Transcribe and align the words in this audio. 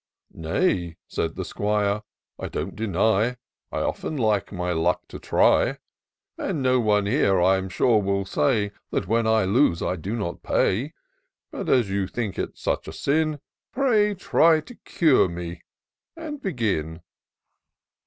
"Nay," 0.33 0.97
said 1.07 1.35
the 1.35 1.45
'Squire, 1.45 2.01
"I 2.39 2.47
don't 2.47 2.75
deny 2.75 3.37
I 3.71 3.81
often 3.81 4.17
like 4.17 4.51
my 4.51 4.71
luck 4.71 5.07
to 5.09 5.19
try: 5.19 5.43
Ii88 5.43 5.65
TOUR 5.67 5.69
OF 5.69 5.75
DOCTOR 5.75 6.37
SYNTAX 6.39 6.49
And 6.49 6.63
no 6.63 6.79
one 6.79 7.05
here, 7.05 7.39
I'm 7.39 7.69
sure, 7.69 8.01
will 8.01 8.25
say 8.25 8.71
That 8.89 9.07
when 9.07 9.27
I 9.27 9.43
lose 9.45 9.83
I 9.83 9.97
do 9.97 10.15
not 10.15 10.41
pay: 10.41 10.93
But 11.51 11.69
as 11.69 11.91
you 11.91 12.07
think 12.07 12.39
it 12.39 12.57
such 12.57 12.87
a 12.87 12.93
sin. 12.93 13.41
Pray 13.71 14.15
try 14.15 14.61
to 14.61 14.73
cure 14.73 15.29
me— 15.29 15.61
and 16.17 16.41
begin." 16.41 17.01